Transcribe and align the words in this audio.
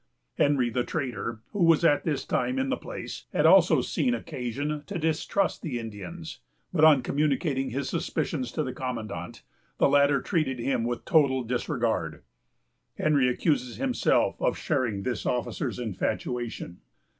Henry, 0.39 0.71
the 0.71 0.83
trader, 0.83 1.41
who 1.51 1.63
was 1.63 1.85
at 1.85 2.05
this 2.05 2.25
time 2.25 2.57
in 2.57 2.69
the 2.69 2.75
place, 2.75 3.25
had 3.33 3.45
also 3.45 3.81
seen 3.83 4.15
occasion 4.15 4.81
to 4.87 4.97
distrust 4.97 5.61
the 5.61 5.77
Indians; 5.77 6.39
but 6.73 6.83
on 6.83 7.03
communicating 7.03 7.69
his 7.69 7.87
suspicions 7.89 8.51
to 8.51 8.63
the 8.63 8.73
commandant, 8.73 9.43
the 9.77 9.87
latter 9.87 10.19
treated 10.19 10.57
them 10.57 10.85
with 10.85 11.05
total 11.05 11.43
disregard. 11.43 12.23
Henry 12.97 13.27
accuses 13.27 13.77
himself 13.77 14.41
of 14.41 14.57
sharing 14.57 15.03
this 15.03 15.23
officer's 15.27 15.77
infatuation. 15.77 16.79